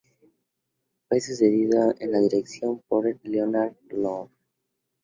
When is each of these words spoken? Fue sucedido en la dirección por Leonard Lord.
Fue 1.07 1.19
sucedido 1.21 1.93
en 1.99 2.11
la 2.11 2.17
dirección 2.17 2.81
por 2.87 3.19
Leonard 3.21 3.73
Lord. 3.91 4.31